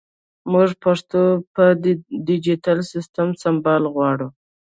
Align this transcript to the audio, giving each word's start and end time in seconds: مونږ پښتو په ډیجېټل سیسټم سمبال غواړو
مونږ 0.51 0.69
پښتو 0.83 1.21
په 1.53 1.63
ډیجېټل 2.27 2.77
سیسټم 2.91 3.27
سمبال 3.43 3.83
غواړو 3.93 4.27